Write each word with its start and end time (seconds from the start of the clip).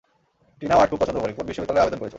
টিনাও 0.59 0.79
art 0.81 0.89
খুব 0.93 0.99
পছন্দ 1.03 1.17
করে, 1.23 1.31
কোন 1.37 1.45
বিশ্ববিদ্যালয়ে 1.49 1.83
আবেদন 1.85 1.99
করেছো? 1.99 2.09